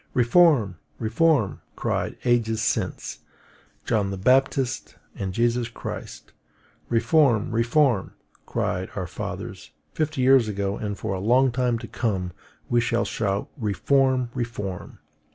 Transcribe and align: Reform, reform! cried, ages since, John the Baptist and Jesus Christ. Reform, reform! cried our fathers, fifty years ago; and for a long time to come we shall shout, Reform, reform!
Reform, 0.15 0.79
reform! 0.97 1.61
cried, 1.75 2.17
ages 2.25 2.59
since, 2.59 3.19
John 3.85 4.09
the 4.09 4.17
Baptist 4.17 4.95
and 5.13 5.31
Jesus 5.31 5.67
Christ. 5.67 6.31
Reform, 6.89 7.51
reform! 7.51 8.13
cried 8.47 8.89
our 8.95 9.05
fathers, 9.05 9.69
fifty 9.93 10.21
years 10.23 10.47
ago; 10.47 10.75
and 10.75 10.97
for 10.97 11.13
a 11.13 11.19
long 11.19 11.51
time 11.51 11.77
to 11.77 11.87
come 11.87 12.31
we 12.67 12.81
shall 12.81 13.05
shout, 13.05 13.51
Reform, 13.57 14.31
reform! 14.33 14.97